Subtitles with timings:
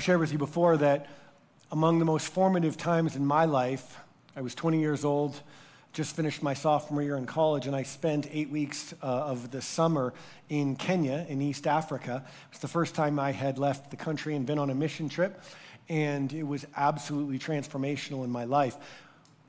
[0.00, 1.08] I've shared with you before that
[1.70, 3.98] among the most formative times in my life,
[4.34, 5.38] I was 20 years old,
[5.92, 9.60] just finished my sophomore year in college, and I spent eight weeks uh, of the
[9.60, 10.14] summer
[10.48, 12.24] in Kenya, in East Africa.
[12.24, 15.10] It was the first time I had left the country and been on a mission
[15.10, 15.38] trip,
[15.90, 18.78] and it was absolutely transformational in my life.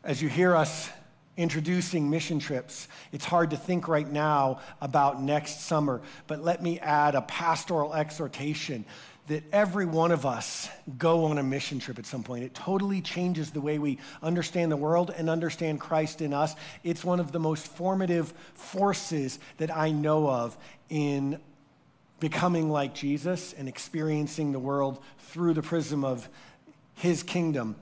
[0.03, 0.89] As you hear us
[1.38, 2.88] introducing mission trips.
[3.11, 7.93] It's hard to think right now about next summer, but let me add a pastoral
[7.93, 8.85] exhortation
[9.31, 10.67] that every one of us
[10.98, 12.44] go on a mission trip at some point.
[12.44, 16.54] It totally changes the way we understand the world and understand Christ in us.
[16.84, 20.57] It's one of the most formative forces that I know of
[20.90, 21.40] in
[22.20, 26.27] becoming like Jesus and experiencing the world through the prism of
[26.95, 27.77] his kingdom.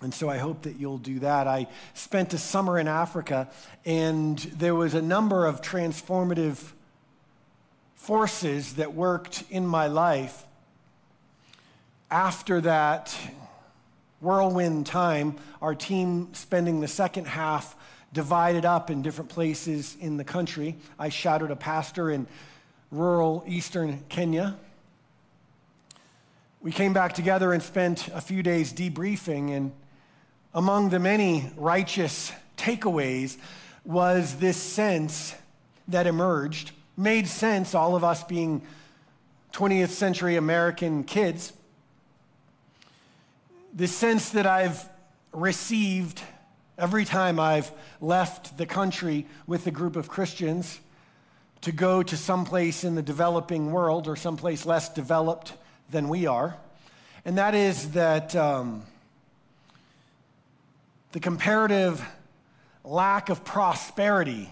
[0.00, 1.48] And so I hope that you'll do that.
[1.48, 3.50] I spent a summer in Africa,
[3.84, 6.74] and there was a number of transformative
[7.96, 10.46] forces that worked in my life.
[12.10, 13.16] After that
[14.20, 17.76] whirlwind time, our team spending the second half
[18.12, 20.76] divided up in different places in the country.
[20.98, 22.26] I shadowed a pastor in
[22.90, 24.56] rural eastern Kenya.
[26.60, 29.70] We came back together and spent a few days debriefing, and
[30.52, 33.36] among the many righteous takeaways
[33.84, 35.36] was this sense
[35.86, 38.62] that emerged, made sense, all of us being
[39.52, 41.52] 20th century American kids.
[43.72, 44.88] This sense that I've
[45.32, 46.20] received
[46.76, 50.80] every time I've left the country with a group of Christians
[51.60, 55.52] to go to someplace in the developing world or someplace less developed
[55.88, 56.56] than we are.
[57.24, 58.82] And that is that um,
[61.12, 62.04] the comparative
[62.82, 64.50] lack of prosperity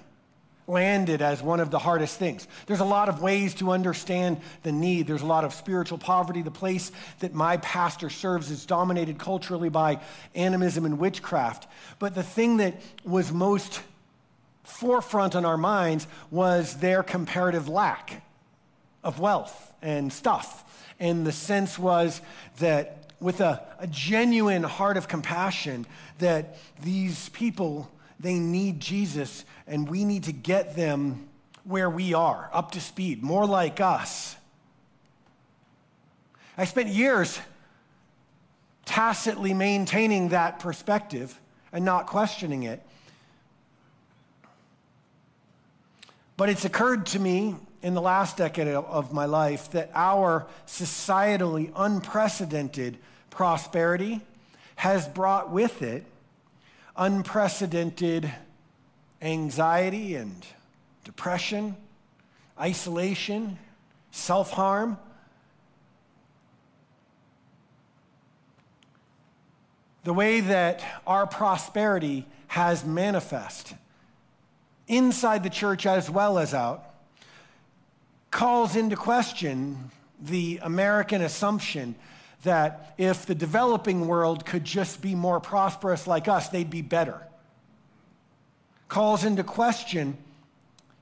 [0.69, 2.47] landed as one of the hardest things.
[2.67, 5.07] There's a lot of ways to understand the need.
[5.07, 6.43] There's a lot of spiritual poverty.
[6.43, 10.01] The place that my pastor serves is dominated culturally by
[10.35, 11.67] animism and witchcraft.
[11.99, 13.81] But the thing that was most
[14.63, 18.23] forefront on our minds was their comparative lack
[19.03, 20.65] of wealth and stuff.
[21.01, 22.21] And the sense was
[22.59, 25.87] that with a, a genuine heart of compassion
[26.19, 27.91] that these people,
[28.21, 31.29] they need Jesus and we need to get them
[31.65, 34.37] where we are, up to speed, more like us.
[36.57, 37.39] I spent years
[38.85, 41.39] tacitly maintaining that perspective
[41.73, 42.83] and not questioning it.
[46.37, 51.71] But it's occurred to me in the last decade of my life that our societally
[51.77, 52.97] unprecedented
[53.31, 54.21] prosperity
[54.77, 56.05] has brought with it
[56.99, 58.31] unprecedented
[59.21, 60.47] anxiety and
[61.05, 61.77] depression,
[62.59, 63.59] isolation,
[64.11, 64.99] self harm.
[70.05, 73.75] The way that our prosperity has manifest
[74.87, 76.85] inside the church as well as out
[78.31, 79.91] calls into question
[80.21, 81.95] the American assumption
[82.43, 87.28] that if the developing world could just be more prosperous like us, they'd be better.
[88.89, 90.17] Calls into question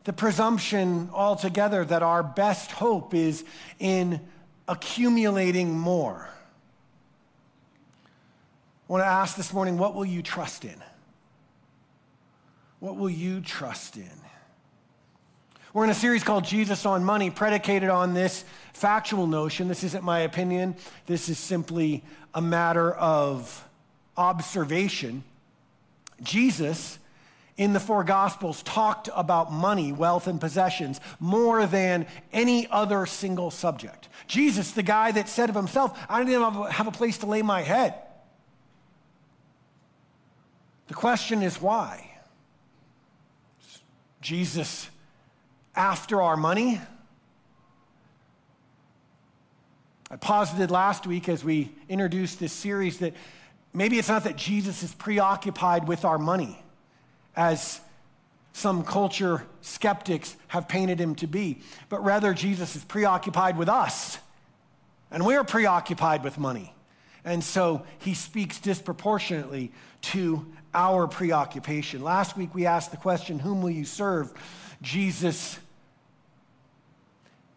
[0.05, 3.45] the presumption altogether that our best hope is
[3.79, 4.21] in
[4.69, 6.29] accumulating more.
[8.89, 10.77] I want to ask this morning what will you trust in?
[12.79, 14.11] What will you trust in?
[15.73, 19.69] We're in a series called Jesus on Money, predicated on this factual notion.
[19.69, 20.77] This isn't my opinion,
[21.07, 22.03] this is simply
[22.33, 23.69] a matter of
[24.17, 25.23] observation.
[26.23, 26.99] Jesus,
[27.57, 33.51] in the four Gospels, talked about money, wealth, and possessions more than any other single
[33.51, 34.09] subject.
[34.27, 37.43] Jesus, the guy that said of himself, I don't even have a place to lay
[37.43, 37.95] my head.
[40.89, 42.11] The question is why?
[44.21, 44.91] Jesus
[45.77, 46.81] after our money.
[50.11, 53.13] I posited last week as we introduced this series that
[53.75, 56.59] maybe it's not that Jesus is preoccupied with our money,
[57.37, 57.81] as
[58.53, 64.19] some culture skeptics have painted him to be, but rather Jesus is preoccupied with us,
[65.11, 66.73] and we're preoccupied with money.
[67.25, 69.73] And so he speaks disproportionately
[70.03, 72.03] to our preoccupation.
[72.03, 74.33] Last week we asked the question, Whom will you serve?
[74.81, 75.59] Jesus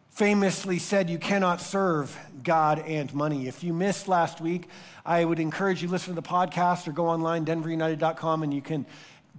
[0.10, 3.48] famously said you cannot serve God and money.
[3.48, 4.68] If you missed last week,
[5.06, 8.62] I would encourage you to listen to the podcast or go online, denverunited.com, and you
[8.62, 8.86] can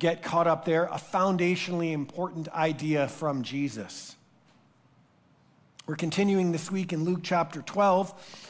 [0.00, 0.86] get caught up there.
[0.86, 4.16] A foundationally important idea from Jesus.
[5.86, 8.48] We're continuing this week in Luke chapter 12.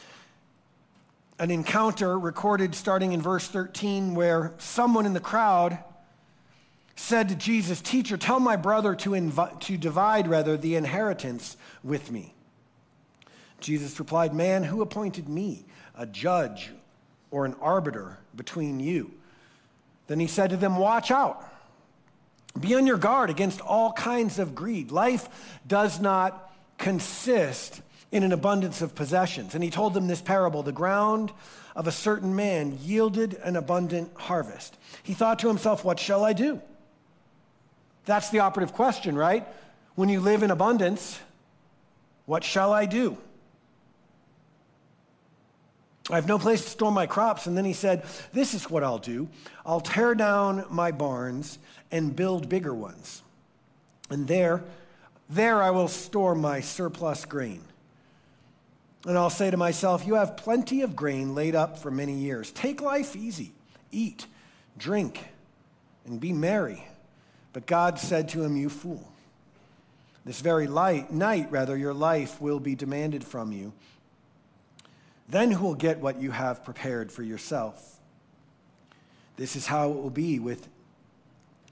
[1.39, 5.79] an encounter recorded starting in verse 13 where someone in the crowd
[6.97, 12.35] said to Jesus, Teacher, tell my brother to, to divide rather the inheritance with me.
[13.59, 15.65] Jesus replied, Man, who appointed me
[15.97, 16.71] a judge
[17.31, 19.15] or an arbiter between you?
[20.11, 21.49] Then he said to them, Watch out.
[22.59, 24.91] Be on your guard against all kinds of greed.
[24.91, 27.81] Life does not consist
[28.11, 29.55] in an abundance of possessions.
[29.55, 31.31] And he told them this parable the ground
[31.77, 34.77] of a certain man yielded an abundant harvest.
[35.05, 36.61] He thought to himself, What shall I do?
[38.05, 39.47] That's the operative question, right?
[39.95, 41.21] When you live in abundance,
[42.27, 43.17] what shall I do?
[46.11, 47.47] I have no place to store my crops.
[47.47, 49.29] And then he said, This is what I'll do
[49.65, 51.59] I'll tear down my barns
[51.91, 53.23] and build bigger ones.
[54.09, 54.65] And there,
[55.29, 57.63] there I will store my surplus grain.
[59.07, 62.51] And I'll say to myself, You have plenty of grain laid up for many years.
[62.51, 63.53] Take life easy,
[63.91, 64.27] eat,
[64.77, 65.25] drink,
[66.05, 66.87] and be merry.
[67.53, 69.11] But God said to him, You fool.
[70.25, 73.73] This very light, night, rather, your life will be demanded from you.
[75.31, 78.01] Then who will get what you have prepared for yourself?
[79.37, 80.69] This is how it will be with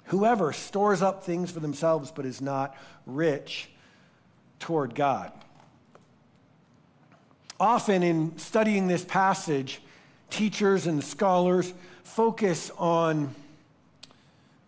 [0.07, 2.75] whoever stores up things for themselves but is not
[3.05, 3.69] rich
[4.61, 5.33] toward God.
[7.61, 9.83] Often in studying this passage,
[10.31, 13.35] teachers and scholars focus on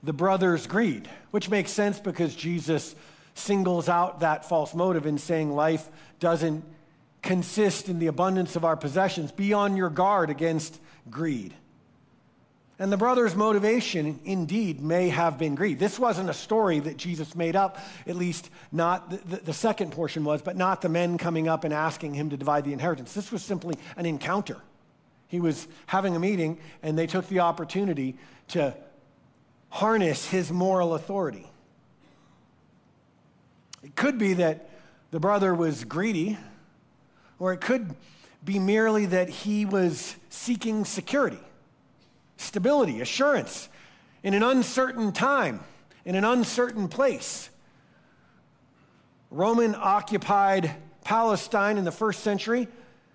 [0.02, 2.96] the brother's greed, which makes sense because Jesus
[3.34, 5.88] singles out that false motive in saying life
[6.18, 6.64] doesn't
[7.22, 9.32] consist in the abundance of our possessions.
[9.32, 10.80] Be on your guard against
[11.10, 11.54] greed.
[12.78, 15.78] And the brother's motivation, indeed, may have been greed.
[15.78, 20.24] This wasn't a story that Jesus made up, at least not the, the, second portion
[20.24, 23.12] was, but not the men coming up and asking him to divide the inheritance.
[23.12, 24.56] This was simply an encounter.
[25.28, 28.16] He was having a meeting, and they took the opportunity
[28.48, 28.74] to
[29.68, 31.46] harness his moral authority.
[33.82, 34.70] It could be that
[35.10, 36.38] the brother was greedy,
[37.40, 37.96] or it could
[38.44, 41.40] be merely that he was seeking security
[42.36, 43.68] stability, assurance
[44.22, 45.60] in an uncertain time,
[46.06, 47.50] in an uncertain place.
[49.30, 52.66] Roman occupied Palestine in the first century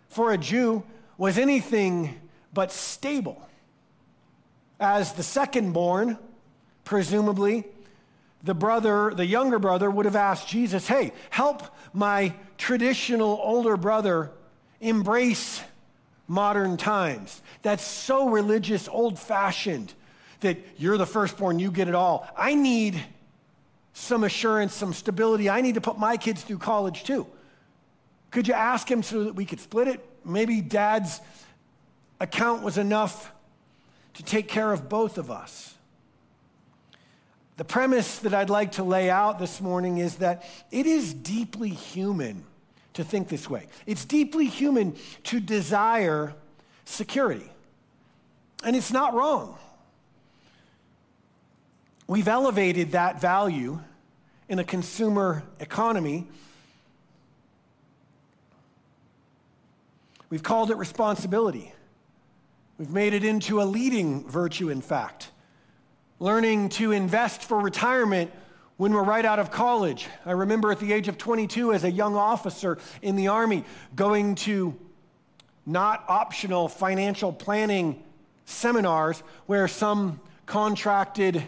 [0.10, 0.84] for a Jew
[1.18, 2.20] was anything
[2.54, 3.42] but stable.
[4.80, 6.20] As the second born,
[6.84, 7.66] presumably,
[8.44, 11.64] the brother, the younger brother, would have asked Jesus, Hey, help
[11.94, 14.32] my traditional older brother
[14.80, 15.62] embrace
[16.28, 17.42] modern times.
[17.62, 19.94] That's so religious, old fashioned,
[20.42, 22.28] that you're the firstborn, you get it all.
[22.38, 23.02] I need
[23.94, 25.50] some assurance, some stability.
[25.50, 27.26] I need to put my kids through college too.
[28.32, 30.06] Could you ask him so that we could split it?
[30.26, 31.22] Maybe dad's
[32.20, 33.32] account was enough
[34.16, 35.75] to take care of both of us.
[37.58, 41.70] The premise that I'd like to lay out this morning is that it is deeply
[41.70, 42.44] human
[42.94, 43.68] to think this way.
[43.86, 46.34] It's deeply human to desire
[46.84, 47.50] security.
[48.64, 49.58] And it's not wrong.
[52.08, 53.80] We've elevated that value
[54.50, 56.28] in a consumer economy.
[60.30, 61.74] We've called it responsibility.
[62.78, 65.30] We've made it into a leading virtue, in fact.
[66.20, 68.32] Learning to invest for retirement
[68.78, 70.08] when we're right out of college.
[70.26, 73.66] I remember at the age of 22 as a young officer in the Army
[73.98, 74.80] going to
[75.66, 78.02] not optional financial planning
[78.46, 81.44] seminars where some contracted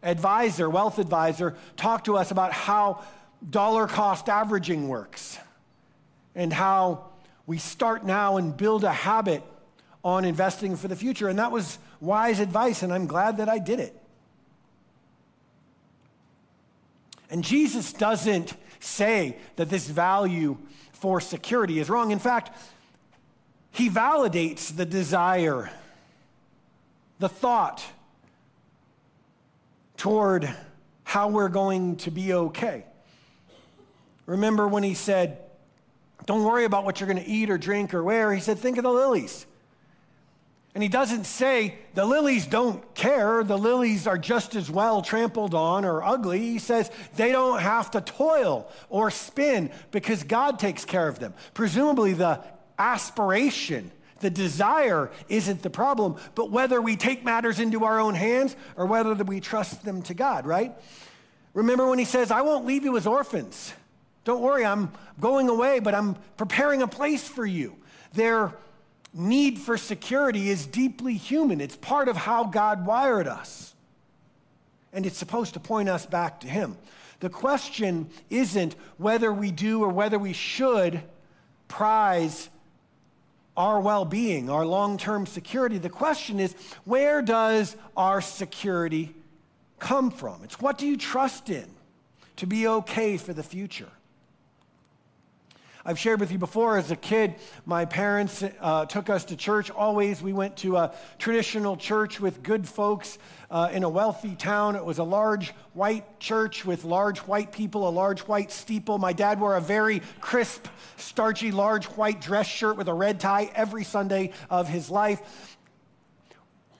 [0.00, 3.02] advisor, wealth advisor, talked to us about how
[3.50, 5.38] dollar cost averaging works
[6.36, 7.06] and how
[7.46, 9.42] we start now and build a habit
[10.04, 11.28] on investing for the future.
[11.28, 13.96] And that was wise advice, and I'm glad that I did it.
[17.30, 20.58] And Jesus doesn't say that this value
[20.92, 22.10] for security is wrong.
[22.10, 22.50] In fact,
[23.70, 25.70] he validates the desire,
[27.20, 27.82] the thought
[29.96, 30.52] toward
[31.04, 32.84] how we're going to be okay.
[34.26, 35.38] Remember when he said,
[36.26, 38.32] Don't worry about what you're going to eat or drink or wear.
[38.32, 39.46] He said, Think of the lilies.
[40.74, 45.54] And he doesn't say the lilies don't care, the lilies are just as well trampled
[45.54, 46.38] on or ugly.
[46.38, 51.34] He says they don't have to toil or spin because God takes care of them.
[51.52, 52.42] Presumably, the
[52.78, 58.56] aspiration, the desire isn't the problem, but whether we take matters into our own hands
[58.74, 60.72] or whether we trust them to God, right?
[61.52, 63.74] Remember when he says, I won't leave you as orphans.
[64.24, 67.76] Don't worry, I'm going away, but I'm preparing a place for you.
[68.14, 68.54] There
[69.14, 71.60] need for security is deeply human.
[71.60, 73.74] It's part of how God wired us.
[74.92, 76.76] And it's supposed to point us back to Him.
[77.20, 81.02] The question isn't whether we do or whether we should
[81.68, 82.48] prize
[83.56, 85.78] our well being, our long term security.
[85.78, 86.54] The question is
[86.84, 89.14] where does our security
[89.78, 90.42] come from?
[90.42, 91.66] It's what do you trust in
[92.36, 93.90] to be okay for the future?
[95.84, 97.34] I've shared with you before as a kid,
[97.66, 99.68] my parents uh, took us to church.
[99.68, 103.18] Always, we went to a traditional church with good folks
[103.50, 104.76] uh, in a wealthy town.
[104.76, 108.98] It was a large white church with large white people, a large white steeple.
[108.98, 113.50] My dad wore a very crisp, starchy, large white dress shirt with a red tie
[113.52, 115.56] every Sunday of his life.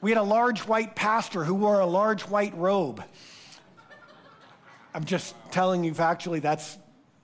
[0.01, 3.03] We had a large white pastor who wore a large white robe.
[4.95, 6.79] I'm just telling you factually, that's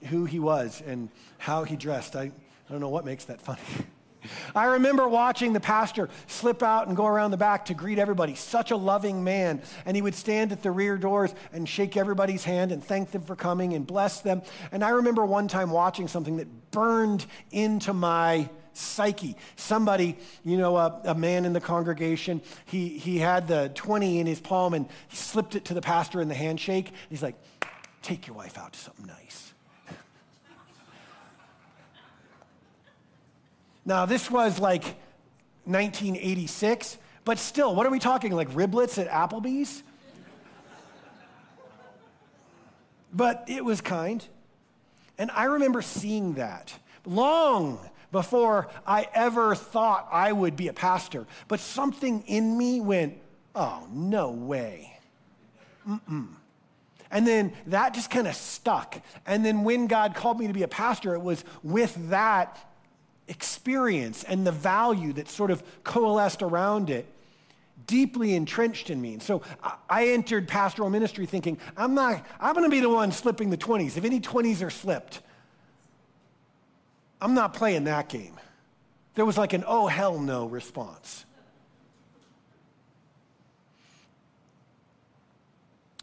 [0.04, 2.16] who he was and how he dressed.
[2.16, 2.32] I, I
[2.70, 3.60] don't know what makes that funny.
[4.54, 8.34] I remember watching the pastor slip out and go around the back to greet everybody.
[8.34, 9.62] Such a loving man.
[9.86, 13.22] And he would stand at the rear doors and shake everybody's hand and thank them
[13.22, 14.42] for coming and bless them.
[14.72, 19.36] And I remember one time watching something that burned into my psyche.
[19.56, 24.26] Somebody, you know, a, a, man in the congregation, he, he had the 20 in
[24.26, 26.92] his palm and he slipped it to the pastor in the handshake.
[27.10, 27.34] He's like,
[28.02, 29.47] take your wife out to something nice.
[33.88, 34.84] Now, this was like
[35.64, 38.32] 1986, but still, what are we talking?
[38.32, 39.82] Like riblets at Applebee's?
[43.14, 44.22] but it was kind.
[45.16, 47.80] And I remember seeing that long
[48.12, 51.26] before I ever thought I would be a pastor.
[51.48, 53.16] But something in me went,
[53.54, 54.98] oh, no way.
[55.88, 56.28] Mm-mm.
[57.10, 59.00] And then that just kind of stuck.
[59.24, 62.67] And then when God called me to be a pastor, it was with that
[63.28, 67.06] experience and the value that sort of coalesced around it
[67.86, 69.14] deeply entrenched in me.
[69.14, 69.42] And so
[69.88, 73.56] I entered pastoral ministry thinking, I'm not, I'm going to be the one slipping the
[73.56, 73.96] 20s.
[73.96, 75.20] If any 20s are slipped,
[77.20, 78.34] I'm not playing that game.
[79.14, 81.24] There was like an oh, hell no response.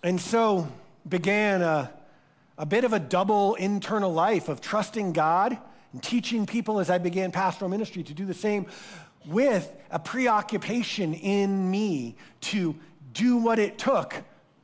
[0.03, 0.67] And so
[1.07, 1.91] began a,
[2.57, 5.57] a bit of a double internal life of trusting God
[5.95, 8.65] and teaching people as I began pastoral ministry to do the same
[9.25, 12.75] with a preoccupation in me to
[13.13, 14.13] do what it took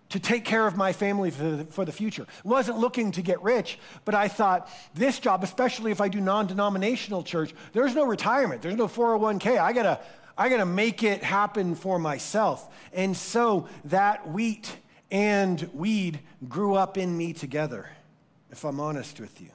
[0.10, 2.28] to take care of my family for the, for the future.
[2.44, 7.24] wasn't looking to get rich, but I thought this job, especially if I do non-denominational
[7.24, 9.58] church, there's no retirement, there's no 401k.
[9.58, 10.02] I gotta,
[10.38, 12.68] I gotta make it happen for myself.
[12.92, 14.76] And so that wheat
[15.10, 16.20] and weed
[16.50, 17.90] grew up in me together,
[18.50, 19.52] if I'm honest with you.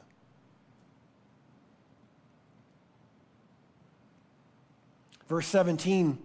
[5.28, 6.18] Verse 17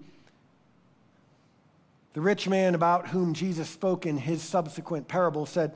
[2.14, 5.76] the rich man about whom Jesus spoke in his subsequent parable said,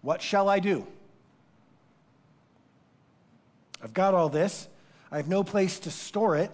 [0.00, 0.86] What shall I do?
[3.82, 4.66] I've got all this.
[5.12, 6.50] I have no place to store it.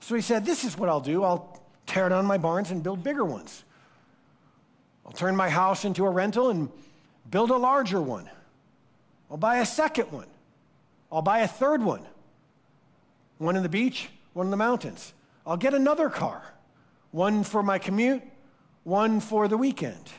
[0.00, 1.24] So he said, This is what I'll do.
[1.24, 3.64] I'll tear down my barns and build bigger ones.
[5.04, 6.70] I'll turn my house into a rental and
[7.28, 8.30] build a larger one.
[9.30, 10.28] I'll buy a second one.
[11.10, 12.06] I'll buy a third one.
[13.38, 15.14] One in the beach, one in the mountains.
[15.46, 16.42] I'll get another car,
[17.10, 18.22] one for my commute,
[18.82, 20.10] one for the weekend.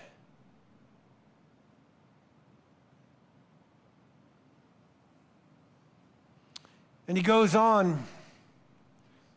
[7.07, 8.03] And he goes on,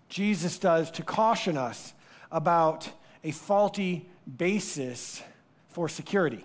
[0.09, 1.93] Jesus does, to caution us
[2.33, 2.89] about
[3.23, 5.23] a faulty basis
[5.69, 6.45] for security.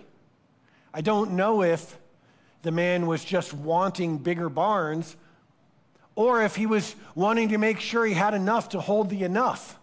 [0.92, 1.98] I don't know if
[2.62, 5.16] the man was just wanting bigger barns
[6.16, 9.78] or if he was wanting to make sure he had enough to hold the enough.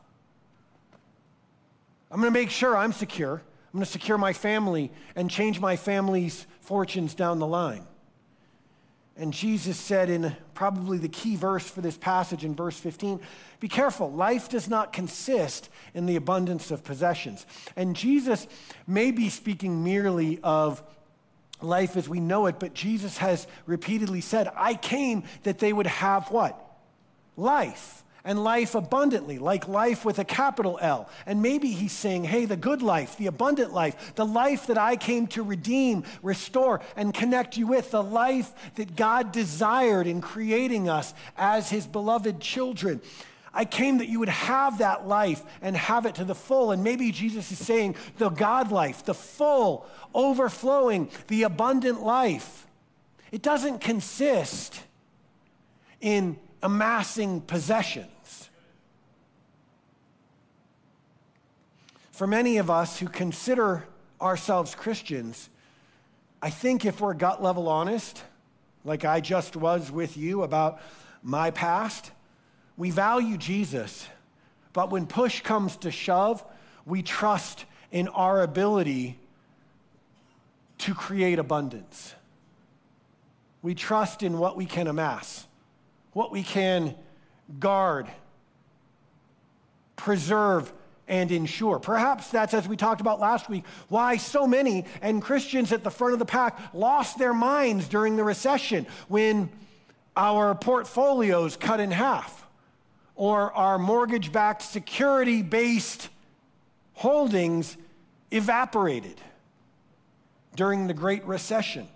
[2.10, 3.36] I'm going to make sure I'm secure.
[3.36, 7.86] I'm going to secure my family and change my family's fortunes down the line.
[9.18, 13.20] And Jesus said in probably the key verse for this passage in verse 15
[13.60, 17.46] be careful, life does not consist in the abundance of possessions.
[17.76, 18.48] And Jesus
[18.88, 20.82] may be speaking merely of
[21.64, 25.88] life as we know it, but Jesus has repeatedly said, I came that they would
[25.88, 26.60] have what?
[27.38, 28.04] Life.
[28.24, 31.10] And life abundantly, like life with a capital L.
[31.26, 34.96] And maybe he's saying, hey, the good life, the abundant life, the life that I
[34.96, 40.88] came to redeem, restore, and connect you with, the life that God desired in creating
[40.88, 43.02] us as his beloved children.
[43.54, 46.72] I came that you would have that life and have it to the full.
[46.72, 52.66] And maybe Jesus is saying the God life, the full, overflowing, the abundant life.
[53.32, 54.82] It doesn't consist
[56.00, 58.50] in amassing possessions.
[62.12, 63.86] For many of us who consider
[64.22, 65.50] ourselves Christians,
[66.42, 68.24] I think if we're gut level honest,
[68.86, 70.80] like I just was with you about
[71.24, 72.12] my past,
[72.82, 74.08] we value Jesus,
[74.74, 76.44] but when push comes to shove,
[76.84, 79.20] we trust in our ability
[80.80, 82.16] to create abundance.
[83.62, 85.46] We trust in what we can amass,
[86.14, 86.96] what we can
[87.60, 88.08] guard,
[89.96, 90.74] preserve,
[91.08, 91.78] and ensure.
[91.78, 95.92] Perhaps that's, as we talked about last week, why so many and Christians at the
[95.92, 99.52] front of the pack lost their minds during the recession when
[100.18, 102.41] our portfolios cut in half
[103.22, 106.10] or our mortgage backed security based
[106.96, 107.78] holdings
[108.32, 109.22] evaporated
[110.56, 111.88] during the Great Recession.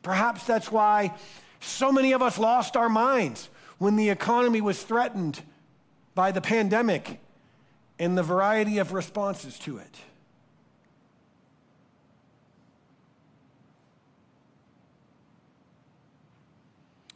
[0.00, 1.12] Perhaps that's why
[1.58, 3.48] so many of us lost our minds
[3.78, 5.42] when the economy was threatened
[6.14, 7.18] by the pandemic
[7.98, 9.96] and the variety of responses to it.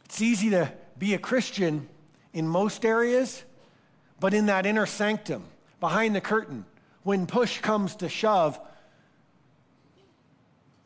[0.03, 1.87] It's easy to be a Christian
[2.33, 3.43] in most areas,
[4.19, 5.43] but in that inner sanctum,
[5.79, 6.65] behind the curtain,
[7.03, 8.59] when push comes to shove,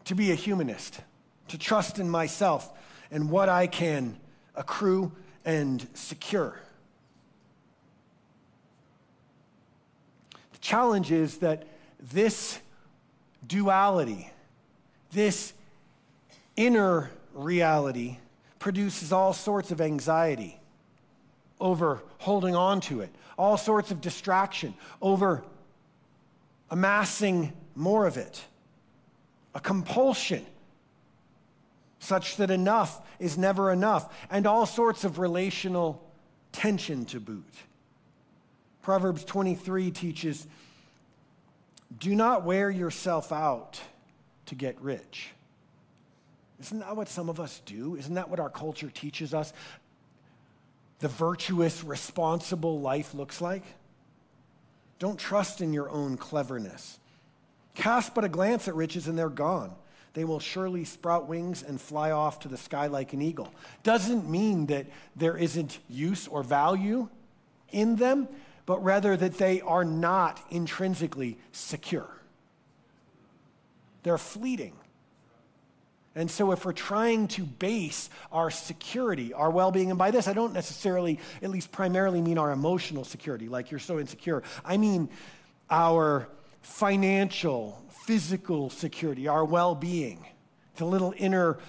[0.05, 1.01] to be a humanist,
[1.47, 2.71] to trust in myself
[3.11, 4.17] and what I can
[4.55, 5.11] accrue
[5.45, 6.59] and secure.
[10.53, 11.67] The challenge is that
[11.99, 12.59] this
[13.45, 14.29] duality,
[15.11, 15.53] this
[16.55, 18.17] inner reality,
[18.59, 20.59] produces all sorts of anxiety
[21.59, 25.43] over holding on to it, all sorts of distraction over
[26.69, 28.43] amassing more of it,
[29.55, 30.45] a compulsion
[31.99, 36.03] such that enough is never enough, and all sorts of relational
[36.51, 37.53] tension to boot.
[38.81, 40.47] Proverbs 23 teaches
[41.99, 43.81] do not wear yourself out
[44.45, 45.29] to get rich.
[46.59, 47.95] Isn't that what some of us do?
[47.95, 49.53] Isn't that what our culture teaches us?
[50.99, 53.63] The virtuous, responsible life looks like?
[54.99, 56.99] Don't trust in your own cleverness.
[57.75, 59.75] Cast but a glance at riches and they're gone.
[60.13, 63.53] They will surely sprout wings and fly off to the sky like an eagle.
[63.83, 67.09] Doesn't mean that there isn't use or value
[67.69, 68.27] in them,
[68.65, 72.09] but rather that they are not intrinsically secure.
[74.01, 74.73] They're fleeting.
[76.17, 80.27] And so, if we're trying to base our security, our well being, and by this
[80.27, 84.41] I don't necessarily, at least primarily, mean our emotional security, like you're so insecure.
[84.65, 85.09] I mean
[85.69, 86.27] our
[86.61, 90.25] financial, physical security, our well being,
[90.77, 91.59] the little inner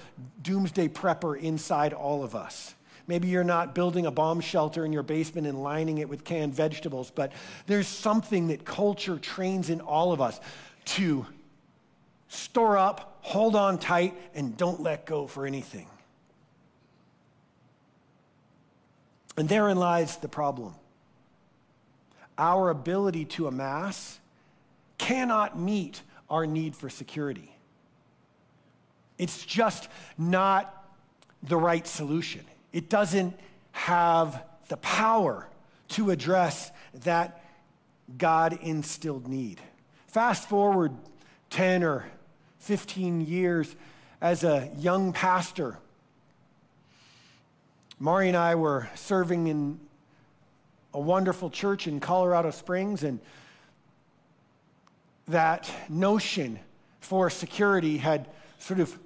[0.40, 2.74] doomsday prepper inside all of us.
[3.06, 6.54] Maybe you're not building a bomb shelter in your basement and lining it with canned
[6.54, 7.32] vegetables, but
[7.66, 10.40] there's something that culture trains in all of us
[10.86, 11.26] to
[12.28, 15.86] store up, hold on tight, and don't let go for anything.
[19.36, 20.74] And therein lies the problem.
[22.38, 24.18] Our ability to amass
[24.96, 27.54] cannot meet our need for security.
[29.18, 30.74] It's just not
[31.42, 32.46] the right solution.
[32.72, 33.38] It doesn't
[33.72, 35.46] have the power
[35.88, 36.70] to address
[37.04, 37.44] that
[38.16, 39.60] God instilled need.
[40.06, 40.92] Fast forward
[41.50, 42.06] 10 or
[42.58, 43.74] 15 years
[44.20, 45.78] as a young pastor.
[47.98, 49.80] Mari and I were serving in
[50.94, 53.20] a wonderful church in Colorado Springs, and
[55.26, 56.58] that notion
[57.00, 58.98] for security had sort of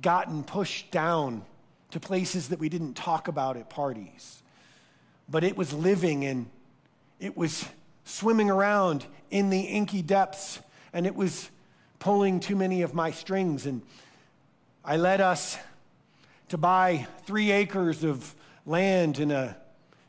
[0.00, 1.44] gotten pushed down
[1.90, 4.42] to places that we didn't talk about at parties.
[5.28, 6.46] But it was living and
[7.18, 7.66] it was
[8.04, 10.60] swimming around in the inky depths,
[10.92, 11.50] and it was
[12.06, 13.66] pulling too many of my strings.
[13.66, 13.82] And
[14.84, 15.58] I led us
[16.50, 18.32] to buy three acres of
[18.64, 19.56] land in a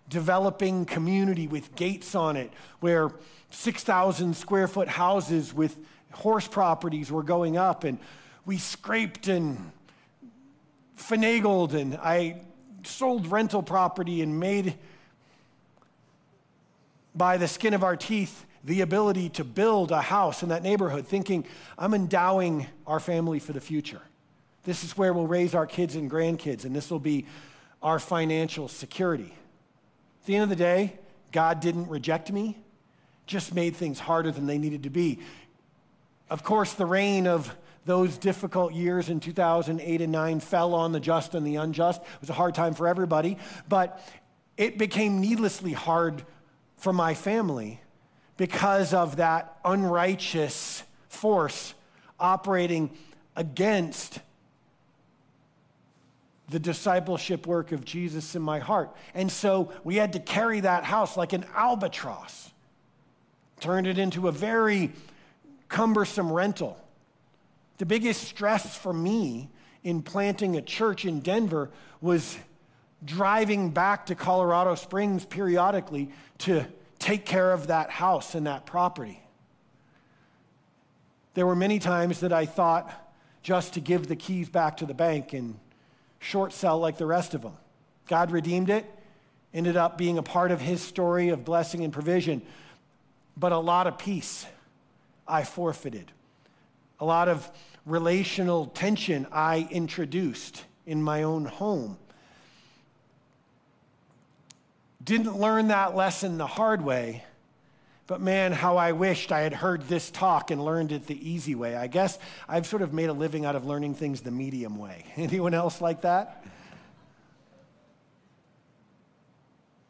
[0.07, 3.09] developing community with gates on it where
[3.49, 5.75] 6,000 square foot houses with
[6.11, 7.83] horse properties were going up.
[7.83, 7.97] And
[8.45, 9.71] we scraped and
[10.99, 12.41] finagled, and I
[12.83, 14.75] sold rental property and made
[17.15, 21.07] by the skin of our teeth the ability to build a house in that neighborhood,
[21.07, 21.45] thinking,
[21.77, 24.01] I'm endowing our family for the future.
[24.63, 27.25] This is where we'll raise our kids and grandkids, and this will be
[27.81, 29.33] our financial security.
[30.21, 30.99] At the end of the day,
[31.31, 32.57] God didn't reject me,
[33.25, 35.19] just made things harder than they needed to be.
[36.29, 40.99] Of course, the rain of those difficult years in 2008 and 9 fell on the
[40.99, 42.01] just and the unjust.
[42.01, 43.37] It was a hard time for everybody,
[43.69, 44.01] but
[44.57, 46.25] it became needlessly hard
[46.75, 47.79] for my family
[48.37, 51.73] because of that unrighteous force
[52.19, 52.91] operating
[53.35, 54.19] against
[56.49, 58.95] the discipleship work of Jesus in my heart.
[59.13, 62.51] And so we had to carry that house like an albatross,
[63.59, 64.93] turned it into a very
[65.67, 66.81] cumbersome rental.
[67.79, 69.49] The biggest stress for me
[69.83, 71.69] in planting a church in Denver
[72.01, 72.37] was
[73.03, 76.65] driving back to Colorado Springs periodically to
[76.99, 79.21] take care of that house and that property.
[81.33, 82.91] There were many times that I thought
[83.43, 85.59] just to give the keys back to the bank and
[86.19, 87.53] short sell like the rest of them.
[88.07, 88.85] God redeemed it,
[89.53, 92.41] ended up being a part of his story of blessing and provision,
[93.35, 94.45] but a lot of peace
[95.27, 96.11] I forfeited.
[96.99, 97.49] A lot of
[97.85, 101.97] relational tension I introduced in my own home.
[105.07, 107.23] Didn't learn that lesson the hard way,
[108.07, 111.55] but man, how I wished I had heard this talk and learned it the easy
[111.55, 111.77] way.
[111.77, 115.05] I guess I've sort of made a living out of learning things the medium way.
[115.15, 116.43] Anyone else like that?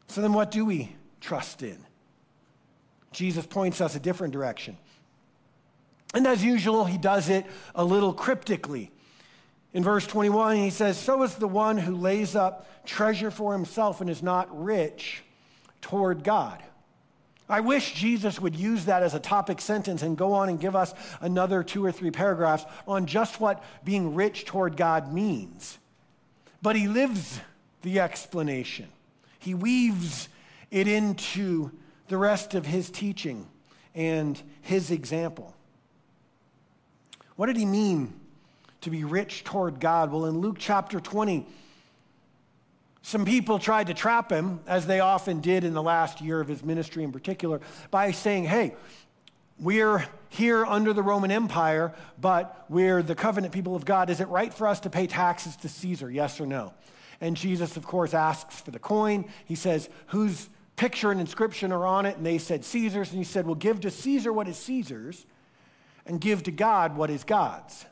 [0.06, 1.78] So then, what do we trust in?
[3.10, 4.76] Jesus points us a different direction.
[6.14, 8.92] And as usual, he does it a little cryptically.
[9.78, 14.00] In verse 21, he says, So is the one who lays up treasure for himself
[14.00, 15.22] and is not rich
[15.80, 16.60] toward God.
[17.48, 20.74] I wish Jesus would use that as a topic sentence and go on and give
[20.74, 25.78] us another two or three paragraphs on just what being rich toward God means.
[26.60, 27.40] But he lives
[27.82, 28.88] the explanation,
[29.38, 30.28] he weaves
[30.72, 31.70] it into
[32.08, 33.46] the rest of his teaching
[33.94, 35.54] and his example.
[37.36, 38.18] What did he mean
[38.82, 40.12] to be rich toward God?
[40.12, 41.46] Well, in Luke chapter 20,
[43.02, 46.48] some people tried to trap him, as they often did in the last year of
[46.48, 47.60] his ministry in particular,
[47.90, 48.74] by saying, hey,
[49.58, 54.10] we're here under the Roman Empire, but we're the covenant people of God.
[54.10, 56.10] Is it right for us to pay taxes to Caesar?
[56.10, 56.74] Yes or no?
[57.20, 59.24] And Jesus, of course, asks for the coin.
[59.46, 62.16] He says, whose picture and inscription are on it?
[62.16, 63.10] And they said, Caesar's.
[63.10, 65.26] And he said, well, give to Caesar what is Caesar's
[66.06, 67.84] and give to God what is God's.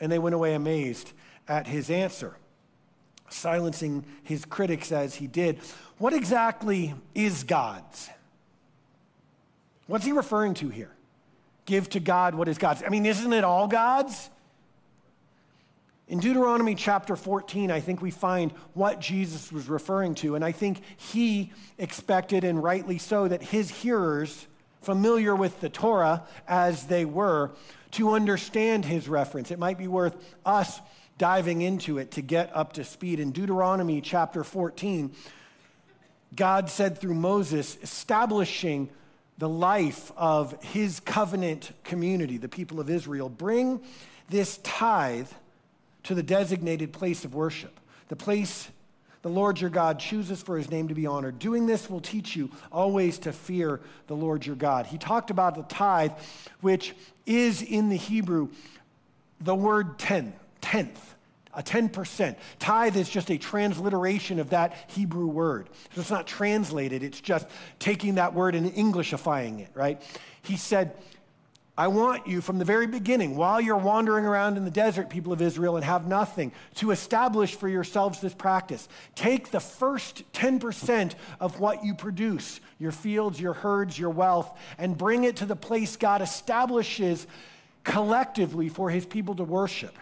[0.00, 1.12] And they went away amazed
[1.48, 2.36] at his answer
[3.34, 5.58] silencing his critics as he did.
[5.98, 8.08] What exactly is God's?
[9.86, 10.90] What's he referring to here?
[11.66, 12.82] Give to God what is God's.
[12.82, 14.30] I mean, isn't it all God's?
[16.06, 20.34] In Deuteronomy chapter 14, I think we find what Jesus was referring to.
[20.34, 24.46] And I think he expected, and rightly so, that his hearers,
[24.84, 27.50] familiar with the Torah as they were,
[27.92, 29.50] to understand his reference.
[29.50, 30.80] It might be worth us
[31.16, 33.20] diving into it to get up to speed.
[33.20, 35.14] In Deuteronomy chapter 14,
[36.34, 38.90] God said through Moses, establishing
[39.38, 43.80] the life of his covenant community, the people of Israel, bring
[44.28, 45.28] this tithe
[46.04, 48.68] to the designated place of worship, the place
[49.24, 51.38] the Lord your God chooses for his name to be honored.
[51.38, 54.84] Doing this will teach you always to fear the Lord your God.
[54.84, 56.12] He talked about the tithe,
[56.60, 58.50] which is in the Hebrew
[59.40, 61.14] the word ten tenth,
[61.54, 62.36] a 10%.
[62.58, 65.70] Tithe is just a transliteration of that Hebrew word.
[65.94, 67.46] So it's not translated, it's just
[67.78, 70.02] taking that word and Englishifying it, right?
[70.42, 70.96] He said,
[71.76, 75.32] I want you from the very beginning, while you're wandering around in the desert, people
[75.32, 78.88] of Israel, and have nothing, to establish for yourselves this practice.
[79.16, 84.96] Take the first 10% of what you produce, your fields, your herds, your wealth, and
[84.96, 87.26] bring it to the place God establishes
[87.82, 89.96] collectively for his people to worship.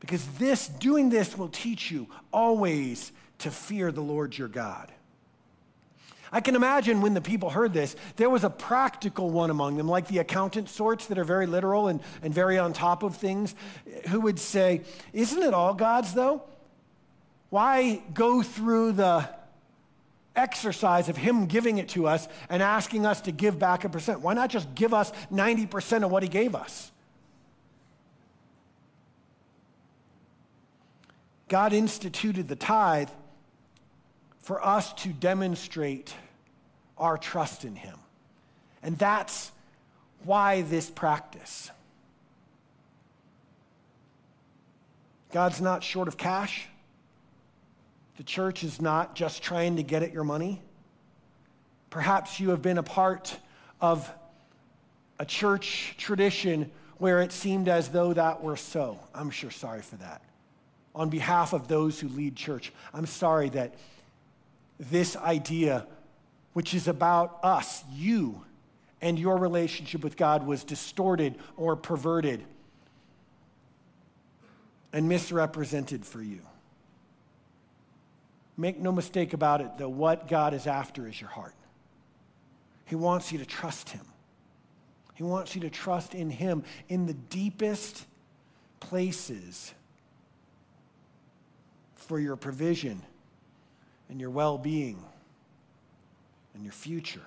[0.00, 4.90] Because this, doing this will teach you always to fear the Lord your God.
[6.32, 9.88] I can imagine when the people heard this, there was a practical one among them,
[9.88, 13.54] like the accountant sorts that are very literal and, and very on top of things,
[14.08, 16.42] who would say, Isn't it all God's though?
[17.48, 19.28] Why go through the
[20.36, 24.20] exercise of Him giving it to us and asking us to give back a percent?
[24.20, 26.92] Why not just give us 90% of what He gave us?
[31.48, 33.08] God instituted the tithe
[34.50, 36.12] for us to demonstrate
[36.98, 37.96] our trust in Him.
[38.82, 39.52] And that's
[40.24, 41.70] why this practice.
[45.30, 46.66] God's not short of cash.
[48.16, 50.60] The church is not just trying to get at your money.
[51.88, 53.38] Perhaps you have been a part
[53.80, 54.12] of
[55.20, 58.98] a church tradition where it seemed as though that were so.
[59.14, 60.22] I'm sure sorry for that.
[60.96, 63.76] On behalf of those who lead church, I'm sorry that
[64.80, 65.86] this idea,
[66.54, 68.42] which is about us, you,
[69.02, 72.42] and your relationship with God was distorted or perverted
[74.92, 76.40] and misrepresented for you.
[78.56, 81.54] Make no mistake about it, though, what God is after is your heart.
[82.86, 84.04] He wants you to trust Him.
[85.14, 88.04] He wants you to trust in Him in the deepest
[88.80, 89.72] places
[91.94, 93.02] for your provision
[94.10, 95.02] and your well being
[96.54, 97.22] and your future.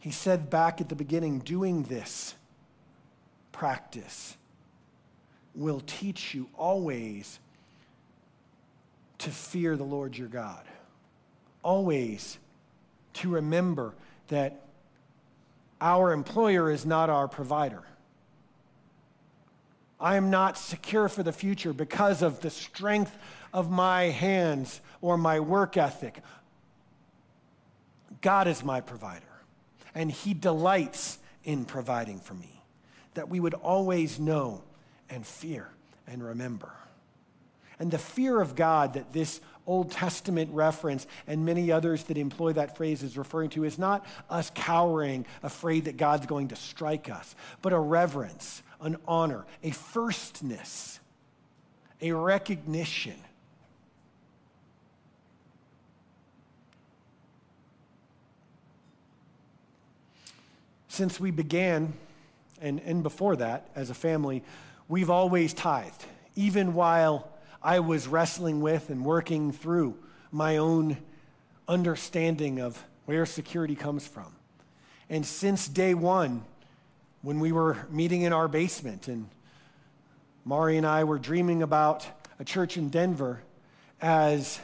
[0.00, 2.34] He said back at the beginning, doing this
[3.52, 4.36] practice
[5.54, 7.38] will teach you always
[9.18, 10.62] to fear the Lord your God.
[11.62, 12.38] Always
[13.14, 13.94] to remember
[14.28, 14.62] that
[15.80, 17.82] our employer is not our provider.
[19.98, 23.16] I am not secure for the future because of the strength
[23.56, 26.18] of my hands or my work ethic.
[28.20, 29.24] God is my provider,
[29.94, 32.62] and He delights in providing for me.
[33.14, 34.62] That we would always know
[35.08, 35.70] and fear
[36.06, 36.70] and remember.
[37.78, 42.52] And the fear of God that this Old Testament reference and many others that employ
[42.52, 47.08] that phrase is referring to is not us cowering, afraid that God's going to strike
[47.08, 51.00] us, but a reverence, an honor, a firstness,
[52.02, 53.16] a recognition.
[60.96, 61.92] Since we began,
[62.58, 64.42] and, and before that, as a family,
[64.88, 66.06] we've always tithed,
[66.36, 67.28] even while
[67.62, 69.98] I was wrestling with and working through
[70.32, 70.96] my own
[71.68, 74.34] understanding of where security comes from.
[75.10, 76.46] And since day one,
[77.20, 79.28] when we were meeting in our basement and
[80.46, 82.06] Mari and I were dreaming about
[82.38, 83.42] a church in Denver
[84.00, 84.58] as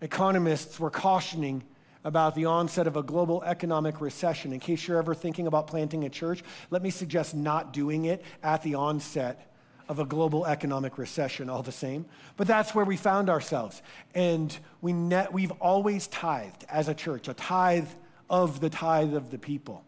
[0.00, 1.64] economists were cautioning
[2.04, 4.52] about the onset of a global economic recession.
[4.52, 8.24] In case you're ever thinking about planting a church, let me suggest not doing it
[8.42, 9.52] at the onset
[9.88, 12.06] of a global economic recession, all the same.
[12.36, 13.82] But that's where we found ourselves.
[14.14, 17.88] And we net, we've always tithed as a church, a tithe
[18.30, 19.84] of the tithe of the people.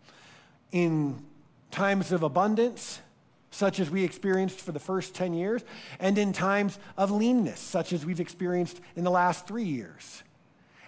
[0.72, 1.24] In
[1.70, 3.00] times of abundance,
[3.50, 5.62] such as we experienced for the first 10 years,
[6.00, 10.22] and in times of leanness, such as we've experienced in the last three years.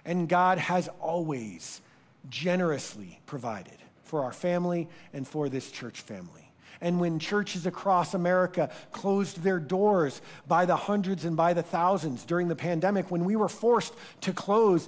[0.07, 1.81] And God has always
[2.29, 6.49] generously provided for our family and for this church family.
[6.79, 12.23] And when churches across America closed their doors by the hundreds and by the thousands
[12.23, 14.87] during the pandemic, when we were forced to close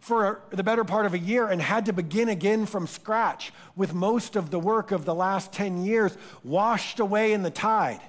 [0.00, 3.94] for the better part of a year and had to begin again from scratch with
[3.94, 8.00] most of the work of the last 10 years washed away in the tide,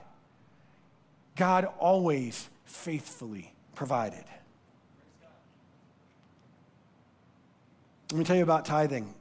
[1.36, 4.24] God always faithfully provided.
[8.12, 9.14] Let me tell you about tithing.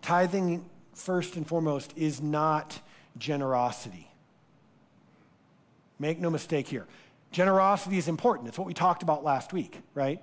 [0.00, 0.64] Tithing,
[0.94, 2.80] first and foremost, is not
[3.18, 4.10] generosity.
[5.98, 6.86] Make no mistake here.
[7.30, 8.48] Generosity is important.
[8.48, 10.20] It's what we talked about last week, right?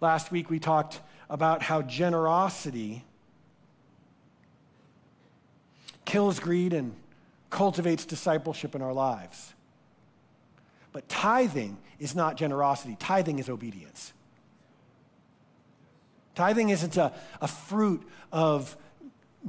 [0.00, 3.04] Last week we talked about how generosity
[6.04, 6.94] kills greed and
[7.50, 9.54] cultivates discipleship in our lives.
[10.92, 14.12] But tithing is not generosity, tithing is obedience.
[16.34, 18.76] Tithing isn't a, a fruit of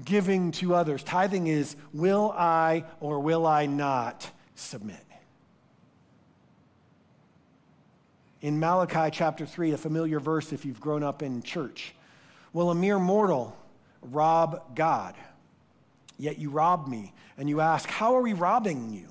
[0.04, 1.04] giving to others.
[1.04, 4.98] Tithing is will I or will I not submit?
[8.42, 11.96] In Malachi chapter 3, a familiar verse if you've grown up in church,
[12.52, 13.58] will a mere mortal
[14.02, 15.16] rob God?
[16.18, 17.14] Yet you rob me.
[17.38, 19.08] And you ask, How are we robbing you?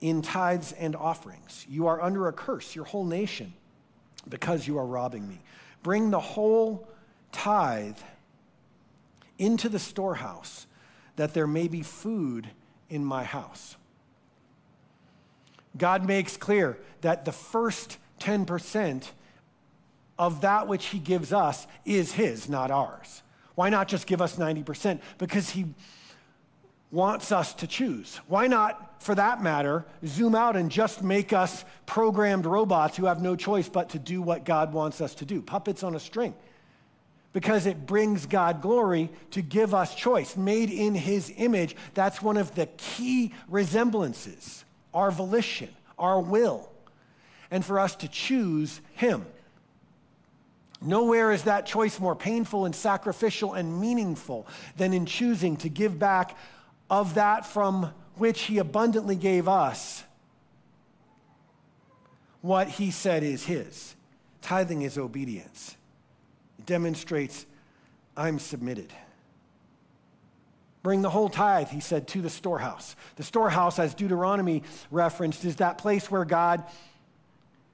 [0.00, 1.66] In tithes and offerings.
[1.68, 3.52] You are under a curse, your whole nation,
[4.28, 5.40] because you are robbing me.
[5.82, 6.88] Bring the whole
[7.32, 7.98] tithe
[9.38, 10.66] into the storehouse,
[11.16, 12.50] that there may be food
[12.88, 13.76] in my house.
[15.76, 19.10] God makes clear that the first 10%
[20.18, 23.22] of that which He gives us is His, not ours.
[23.54, 25.00] Why not just give us 90%?
[25.18, 25.66] Because He
[26.90, 28.20] wants us to choose.
[28.26, 33.22] Why not, for that matter, zoom out and just make us programmed robots who have
[33.22, 35.40] no choice but to do what God wants us to do?
[35.40, 36.34] Puppets on a string.
[37.32, 40.36] Because it brings God glory to give us choice.
[40.36, 46.68] Made in His image, that's one of the key resemblances our volition, our will,
[47.52, 49.24] and for us to choose Him.
[50.82, 55.98] Nowhere is that choice more painful and sacrificial and meaningful than in choosing to give
[55.98, 56.36] back
[56.90, 60.04] of that from which he abundantly gave us
[62.42, 63.94] what he said is his.
[64.42, 65.76] Tithing is obedience.
[66.58, 67.46] It demonstrates
[68.16, 68.92] I'm submitted.
[70.82, 72.96] Bring the whole tithe, he said, to the storehouse.
[73.16, 76.64] The storehouse, as Deuteronomy referenced, is that place where God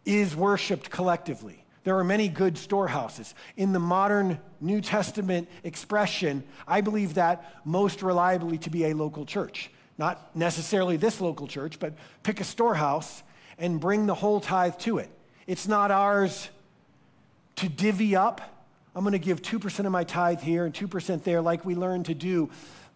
[0.04, 1.64] is worshiped collectively.
[1.86, 3.32] There are many good storehouses.
[3.56, 9.24] In the modern New Testament expression, I believe that most reliably to be a local
[9.24, 9.70] church.
[9.96, 11.92] Not necessarily this local church, but
[12.24, 13.22] pick a storehouse
[13.56, 15.08] and bring the whole tithe to it.
[15.46, 16.48] It's not ours
[17.54, 18.40] to divvy up.
[18.96, 22.06] I'm going to give 2% of my tithe here and 2% there, like we learned
[22.06, 22.50] to do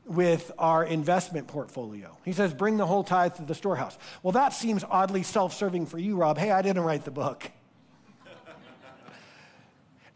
[0.05, 2.17] with our investment portfolio.
[2.25, 3.97] He says, bring the whole tithe to the storehouse.
[4.25, 6.39] Well, that seems oddly self serving for you, Rob.
[6.39, 7.53] Hey, I didn't write the book.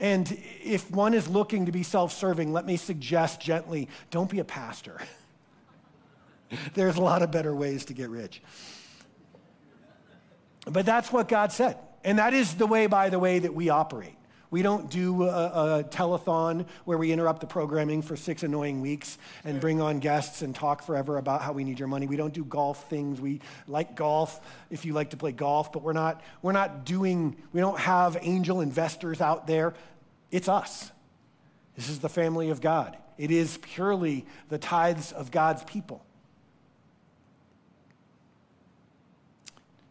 [0.00, 4.40] And if one is looking to be self serving, let me suggest gently don't be
[4.40, 5.00] a pastor.
[6.74, 8.42] There's a lot of better ways to get rich.
[10.66, 11.78] But that's what God said.
[12.04, 14.16] And that is the way, by the way, that we operate.
[14.54, 19.18] We don't do a, a, telethon where we interrupt the programming for six annoying weeks
[19.42, 22.06] and bring on guests and talk forever about how we need your money.
[22.06, 23.20] We don't do golf things.
[23.20, 24.40] We like golf
[24.70, 28.16] if you like to play golf, but we're not, we're not doing, we don't have
[28.20, 29.74] angel investors out there.
[30.30, 30.92] It's us.
[31.74, 32.96] This is the family of God.
[33.18, 36.06] It is purely the tithes of God's people.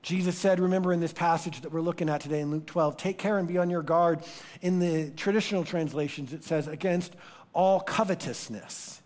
[0.03, 3.17] Jesus said, remember in this passage that we're looking at today in Luke 12, take
[3.17, 4.19] care and be on your guard.
[4.61, 7.15] In the traditional translations, it says, against
[7.53, 9.01] all covetousness.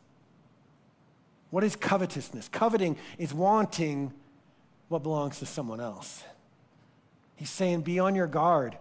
[1.51, 2.49] What is covetousness?
[2.49, 4.12] Coveting is wanting
[4.89, 6.23] what belongs to someone else.
[7.36, 8.75] He's saying, be on your guard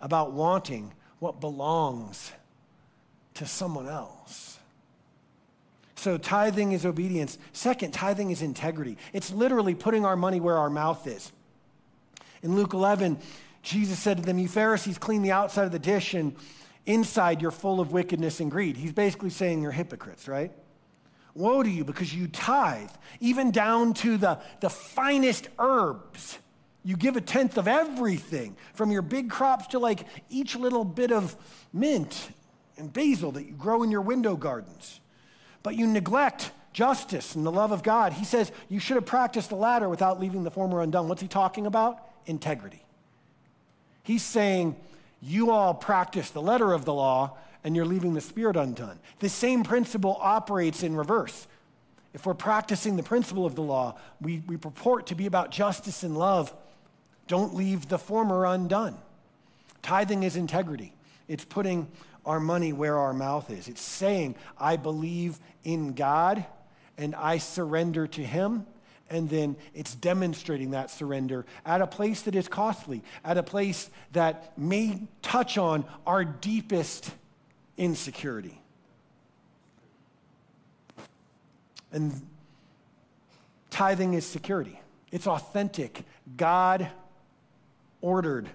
[0.00, 2.32] about wanting what belongs
[3.34, 4.58] to someone else.
[5.94, 7.38] So, tithing is obedience.
[7.52, 8.98] Second, tithing is integrity.
[9.12, 11.32] It's literally putting our money where our mouth is.
[12.44, 13.18] In Luke 11,
[13.62, 16.36] Jesus said to them, You Pharisees clean the outside of the dish, and
[16.84, 18.76] inside you're full of wickedness and greed.
[18.76, 20.52] He's basically saying you're hypocrites, right?
[21.32, 26.38] Woe to you because you tithe, even down to the, the finest herbs.
[26.84, 31.12] You give a tenth of everything, from your big crops to like each little bit
[31.12, 31.34] of
[31.72, 32.28] mint
[32.76, 35.00] and basil that you grow in your window gardens.
[35.62, 38.12] But you neglect justice and the love of God.
[38.12, 41.08] He says you should have practiced the latter without leaving the former undone.
[41.08, 42.10] What's he talking about?
[42.26, 42.82] Integrity.
[44.02, 44.76] He's saying,
[45.20, 48.98] you all practice the letter of the law and you're leaving the spirit undone.
[49.20, 51.46] The same principle operates in reverse.
[52.12, 56.02] If we're practicing the principle of the law, we, we purport to be about justice
[56.02, 56.54] and love.
[57.26, 58.96] Don't leave the former undone.
[59.82, 60.92] Tithing is integrity,
[61.28, 61.88] it's putting
[62.24, 63.68] our money where our mouth is.
[63.68, 66.44] It's saying, I believe in God
[66.96, 68.66] and I surrender to Him
[69.10, 73.90] and then it's demonstrating that surrender at a place that is costly, at a place
[74.12, 77.10] that may touch on our deepest
[77.76, 78.60] insecurity.
[81.92, 82.26] And
[83.70, 84.80] tithing is security,
[85.12, 86.04] it's authentic,
[86.36, 86.88] God
[88.00, 88.48] ordered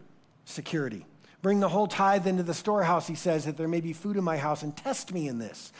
[0.45, 1.05] security.
[1.41, 4.23] Bring the whole tithe into the storehouse, he says, that there may be food in
[4.25, 5.71] my house, and test me in this.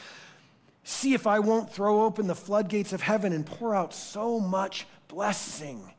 [0.82, 4.86] See if I won't throw open the floodgates of heaven and pour out so much
[5.08, 5.92] blessing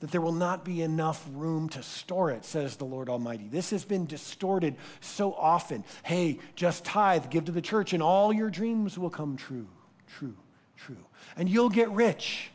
[0.00, 3.48] that there will not be enough room to store it, says the Lord Almighty.
[3.48, 5.84] This has been distorted so often.
[6.02, 9.68] Hey, just tithe, give to the church, and all your dreams will come true,
[10.18, 10.36] true,
[10.76, 11.04] true.
[11.36, 12.50] And you'll get rich,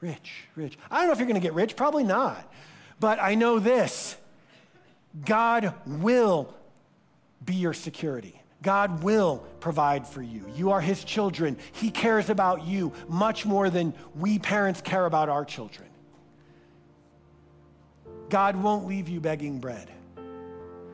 [0.00, 0.78] rich, rich.
[0.90, 2.50] I don't know if you're going to get rich, probably not.
[3.00, 4.16] But I know this
[5.24, 6.54] God will
[7.44, 8.40] be your security.
[8.62, 10.44] God will provide for you.
[10.56, 11.58] You are His children.
[11.72, 15.88] He cares about you much more than we parents care about our children.
[18.28, 19.88] God won't leave you begging bread.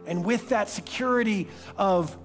[0.06, 2.16] And with that security of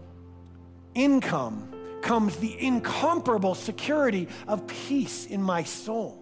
[0.94, 6.22] income comes the incomparable security of peace in my soul,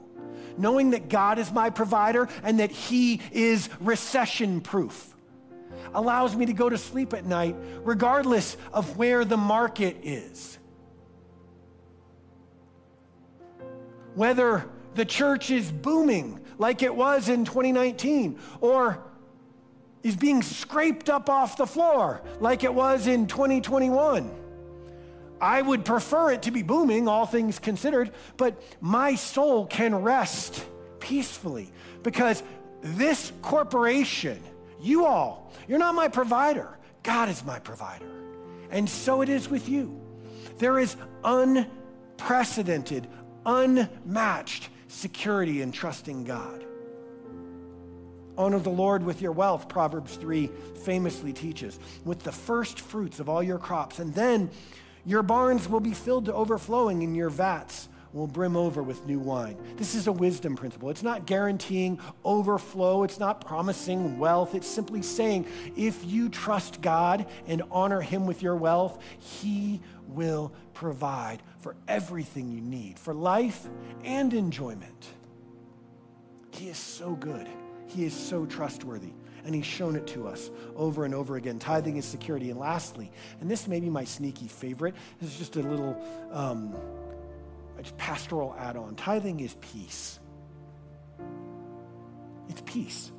[0.57, 5.15] knowing that God is my provider and that He is recession proof
[5.93, 10.57] allows me to go to sleep at night, regardless of where the market is.
[14.15, 14.65] Whether
[14.95, 19.03] the church is booming like it was in 2019, or
[20.03, 24.31] is being scraped up off the floor like it was in 2021.
[25.39, 30.65] I would prefer it to be booming, all things considered, but my soul can rest
[30.99, 31.71] peacefully
[32.03, 32.41] because
[32.81, 34.41] this corporation,
[34.81, 36.77] you all, you're not my provider.
[37.03, 38.09] God is my provider.
[38.69, 40.01] And so it is with you.
[40.57, 43.07] There is unprecedented,
[43.45, 46.65] unmatched security in trusting God.
[48.37, 50.49] Honor the Lord with your wealth, Proverbs 3
[50.83, 53.99] famously teaches, with the first fruits of all your crops.
[53.99, 54.51] And then
[55.05, 59.19] your barns will be filled to overflowing, and your vats will brim over with new
[59.19, 59.57] wine.
[59.77, 60.89] This is a wisdom principle.
[60.89, 64.55] It's not guaranteeing overflow, it's not promising wealth.
[64.55, 65.45] It's simply saying
[65.75, 72.51] if you trust God and honor Him with your wealth, He will provide for everything
[72.51, 73.67] you need, for life
[74.03, 75.07] and enjoyment.
[76.51, 77.47] He is so good.
[77.87, 79.11] He is so trustworthy.
[79.45, 81.57] And he's shown it to us over and over again.
[81.57, 82.49] Tithing is security.
[82.49, 86.01] And lastly, and this may be my sneaky favorite, this is just a little
[86.31, 86.75] um,
[87.97, 90.19] pastoral add on tithing is peace.
[92.49, 93.11] It's peace.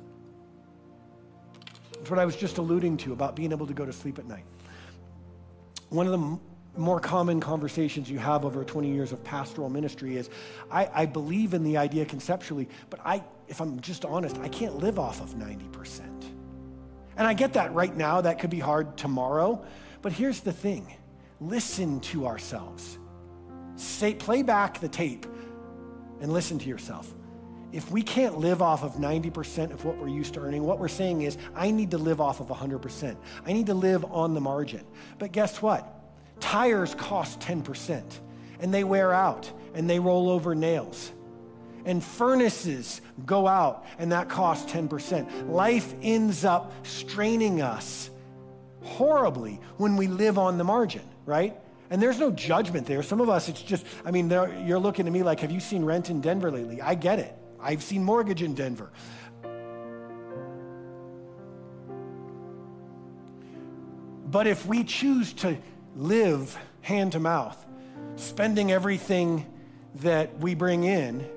[1.99, 4.27] It's what I was just alluding to about being able to go to sleep at
[4.27, 4.45] night.
[5.89, 6.39] One of the
[6.77, 10.29] more common conversations you have over 20 years of pastoral ministry is
[10.71, 14.77] I, I, believe in the idea conceptually, but I, if I'm just honest, I can't
[14.77, 16.01] live off of 90%.
[17.17, 19.65] And I get that right now, that could be hard tomorrow.
[20.01, 20.95] But here's the thing
[21.41, 22.98] listen to ourselves.
[23.79, 25.25] Say, play back the tape
[26.19, 27.13] and listen to yourself.
[27.71, 30.89] If we can't live off of 90% of what we're used to earning, what we're
[30.89, 33.15] saying is, I need to live off of 100%.
[33.45, 34.83] I need to live on the margin.
[35.17, 35.87] But guess what?
[36.41, 38.03] Tires cost 10%
[38.59, 41.13] and they wear out and they roll over nails.
[41.85, 45.49] And furnaces go out and that costs 10%.
[45.49, 48.09] Life ends up straining us
[48.81, 51.57] horribly when we live on the margin, right?
[51.89, 53.01] And there's no judgment there.
[53.01, 55.83] Some of us, it's just, I mean, you're looking at me like, have you seen
[55.83, 56.81] rent in Denver lately?
[56.81, 57.35] I get it.
[57.59, 58.91] I've seen mortgage in Denver.
[64.29, 65.57] But if we choose to
[65.95, 67.65] live hand to mouth,
[68.15, 69.45] spending everything
[69.95, 71.27] that we bring in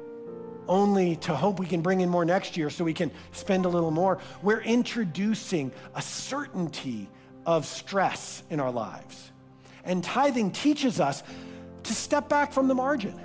[0.68, 3.68] only to hope we can bring in more next year so we can spend a
[3.68, 7.09] little more, we're introducing a certainty
[7.46, 9.31] of stress in our lives.
[9.84, 11.22] And tithing teaches us
[11.84, 13.18] to step back from the margin.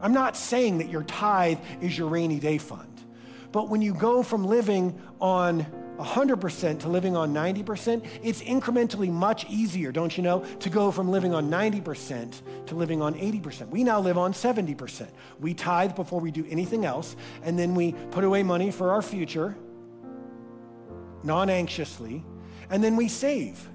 [0.00, 3.00] I'm not saying that your tithe is your rainy day fund,
[3.52, 5.66] but when you go from living on
[5.98, 11.10] 100% to living on 90%, it's incrementally much easier, don't you know, to go from
[11.10, 13.68] living on 90% to living on 80%.
[13.68, 15.08] We now live on 70%.
[15.40, 19.02] We tithe before we do anything else, and then we put away money for our
[19.02, 19.56] future,
[21.24, 22.24] non anxiously,
[22.70, 23.68] and then we save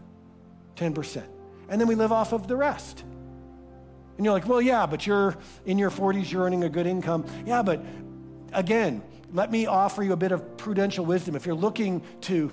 [0.77, 1.23] 10%
[1.69, 3.03] and then we live off of the rest.
[4.17, 5.35] And you're like, well, yeah, but you're
[5.65, 7.25] in your 40s, you're earning a good income.
[7.45, 7.83] Yeah, but
[8.51, 9.01] again,
[9.31, 11.35] let me offer you a bit of prudential wisdom.
[11.35, 12.51] If you're looking to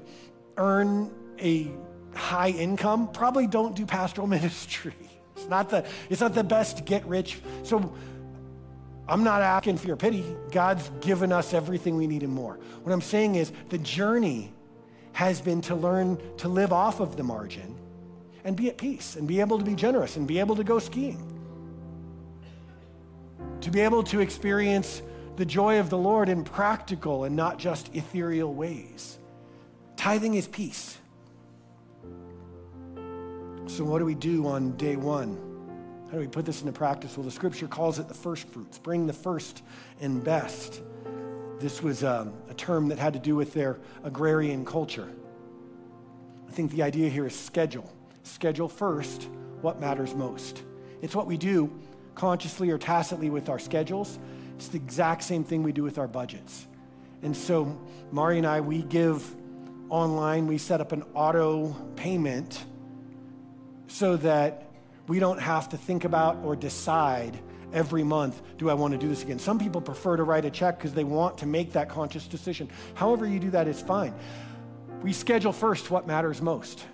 [0.57, 1.71] earn a
[2.15, 4.95] high income, probably don't do pastoral ministry.
[5.37, 7.41] It's not the, it's not the best get rich.
[7.63, 7.95] So
[9.09, 10.25] I'm not asking for your pity.
[10.51, 12.59] God's given us everything we need and more.
[12.83, 14.53] What I'm saying is the journey
[15.13, 17.77] has been to learn to live off of the margin
[18.45, 20.78] and be at peace and be able to be generous and be able to go
[20.78, 21.26] skiing.
[23.62, 25.03] To be able to experience
[25.36, 29.18] the joy of the Lord in practical and not just ethereal ways.
[29.97, 30.99] Tithing is peace.
[33.66, 35.38] So, what do we do on day one?
[36.07, 37.16] How do we put this into practice?
[37.16, 38.78] Well, the scripture calls it the first fruits.
[38.78, 39.62] Bring the first
[40.01, 40.82] and best.
[41.61, 45.09] This was a, um, a term that had to do with their agrarian culture.
[46.49, 47.93] I think the idea here is schedule
[48.31, 49.28] schedule first
[49.61, 50.62] what matters most.
[51.03, 51.70] It's what we do
[52.14, 54.18] consciously or tacitly with our schedules.
[54.57, 56.66] It's the exact same thing we do with our budgets.
[57.22, 57.78] And so,
[58.12, 59.35] Mari and I, we give
[59.89, 62.64] online, we set up an auto payment
[63.89, 64.70] so that
[65.09, 67.39] we don't have to think about or decide
[67.72, 69.39] every month do I want to do this again?
[69.39, 72.68] Some people prefer to write a check because they want to make that conscious decision.
[72.95, 74.14] However, you do that is fine.
[75.03, 76.85] We schedule first what matters most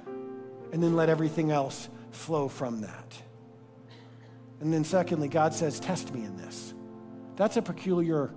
[0.76, 3.16] and then let everything else flow from that.
[4.60, 6.74] And then, secondly, God says, Test me in this.
[7.36, 8.30] That's a peculiar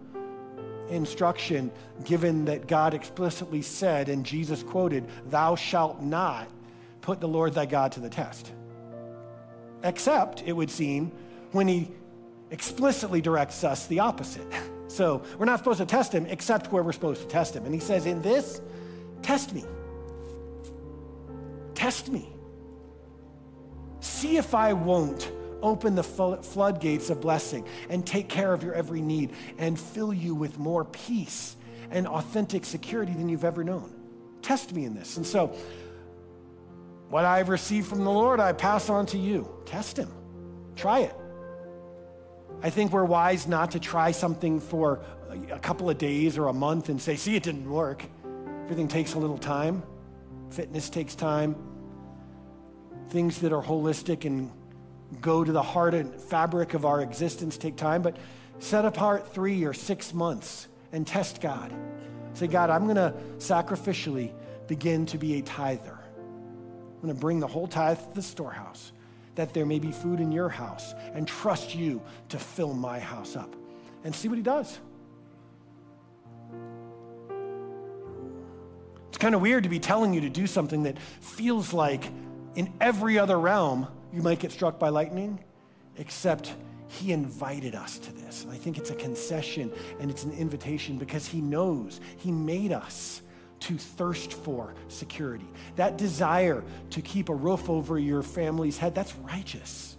[0.88, 1.70] instruction
[2.06, 6.50] given that God explicitly said and Jesus quoted, Thou shalt not
[7.02, 8.54] put the Lord thy God to the test.
[9.84, 11.12] Except, it would seem,
[11.52, 11.92] when he
[12.52, 14.48] explicitly directs us the opposite.
[14.92, 17.64] So we're not supposed to test him except where we're supposed to test him.
[17.64, 18.60] And he says, In this,
[19.22, 19.64] test me.
[21.80, 22.28] Test me.
[24.02, 29.00] See if I won't open the floodgates of blessing and take care of your every
[29.00, 31.56] need and fill you with more peace
[31.90, 33.94] and authentic security than you've ever known.
[34.42, 35.16] Test me in this.
[35.16, 35.56] And so,
[37.08, 39.50] what I've received from the Lord, I pass on to you.
[39.66, 40.12] Test Him.
[40.76, 41.16] Try it.
[42.62, 45.00] I think we're wise not to try something for
[45.50, 48.04] a couple of days or a month and say, see, it didn't work.
[48.66, 49.82] Everything takes a little time.
[50.50, 51.69] Fitness takes time.
[53.10, 54.52] Things that are holistic and
[55.22, 58.02] go to the heart and fabric of our existence take time.
[58.02, 58.18] But
[58.60, 61.74] set apart three or six months and test God.
[62.34, 64.32] Say, God, I'm going to sacrificially
[64.68, 65.98] begin to be a tither.
[65.98, 68.92] I'm going to bring the whole tithe to the storehouse
[69.36, 73.36] that there may be food in your house and trust you to fill my house
[73.36, 73.56] up.
[74.04, 74.80] And see what he does.
[79.10, 82.10] It's kind of weird to be telling you to do something that feels like
[82.56, 85.40] in every other realm you might get struck by lightning,
[85.98, 86.54] except
[86.88, 88.46] he invited us to this.
[88.50, 93.22] I think it's a concession and it's an invitation because he knows he made us
[93.62, 95.48] to thirst for security.
[95.76, 99.98] That desire to keep a roof over your family's head, that's righteous.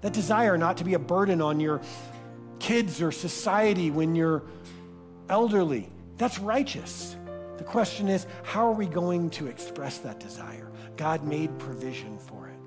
[0.00, 1.82] That desire not to be a burden on your
[2.58, 4.44] kids or society when you're
[5.28, 7.16] elderly, that's righteous.
[7.58, 10.69] The question is, how are we going to express that desire?
[10.96, 12.58] God made provision for it,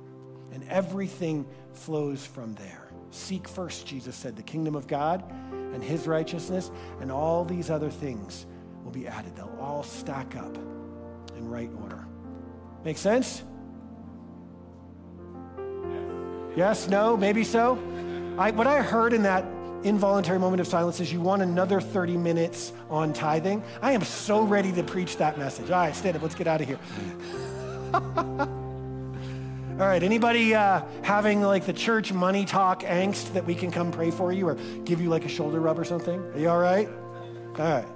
[0.53, 2.91] and everything flows from there.
[3.11, 7.91] Seek first, Jesus said, the kingdom of God and his righteousness, and all these other
[7.91, 8.45] things
[8.83, 9.35] will be added.
[9.35, 10.57] They'll all stack up
[11.37, 12.05] in right order.
[12.83, 13.43] Make sense?
[16.55, 17.77] Yes, no, maybe so?
[18.37, 19.45] I, what I heard in that
[19.83, 23.63] involuntary moment of silence is you want another 30 minutes on tithing.
[23.81, 25.69] I am so ready to preach that message.
[25.69, 26.21] All right, stand up.
[26.21, 26.79] Let's get out of here.
[29.79, 33.91] All right, anybody uh, having like the church money talk angst that we can come
[33.91, 36.19] pray for you or give you like a shoulder rub or something?
[36.19, 36.87] Are you all right?
[37.57, 37.87] All right.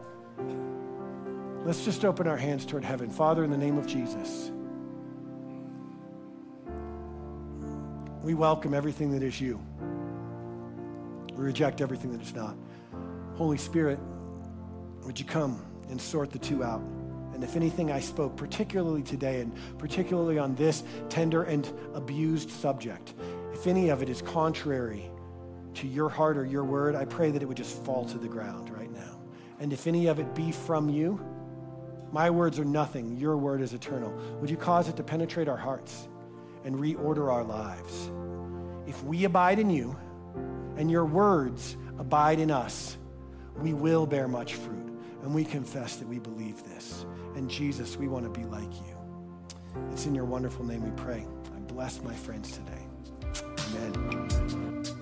[1.66, 3.10] Let's just open our hands toward heaven.
[3.10, 4.52] Father, in the name of Jesus,
[8.24, 9.60] we welcome everything that is you.
[11.36, 12.56] We reject everything that is not.
[13.36, 14.00] Holy Spirit,
[15.04, 16.82] would you come and sort the two out?
[17.38, 23.14] And if anything I spoke, particularly today and particularly on this tender and abused subject,
[23.54, 25.12] if any of it is contrary
[25.76, 28.28] to your heart or your word, I pray that it would just fall to the
[28.28, 29.22] ground right now.
[29.60, 31.24] And if any of it be from you,
[32.12, 33.18] my words are nothing.
[33.18, 34.12] Your word is eternal.
[34.42, 36.08] Would you cause it to penetrate our hearts
[36.66, 38.10] and reorder our lives?
[38.88, 39.96] If we abide in you
[40.76, 42.98] and your words abide in us,
[43.58, 44.92] we will bear much fruit.
[45.22, 46.67] And we confess that we believe this.
[47.38, 48.98] And Jesus, we want to be like you.
[49.92, 51.24] It's in your wonderful name we pray.
[51.56, 52.88] I bless my friends today.
[53.76, 54.97] Amen.